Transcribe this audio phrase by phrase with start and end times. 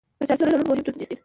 [0.19, 1.15] کچالو د هوټلونو مهم توکي دي